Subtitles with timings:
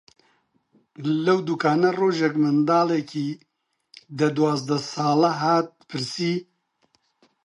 [1.25, 3.27] لەو دووکانە ڕۆژێک منداڵێکی
[4.19, 6.33] دە-دوازدە ساڵە هات پرسی: